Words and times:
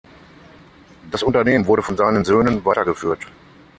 Das 1.11 1.21
Unternehmen 1.21 1.67
wurde 1.67 1.83
von 1.83 1.95
seinen 1.95 2.25
Söhnen 2.25 2.65
weitergeführt. 2.65 3.19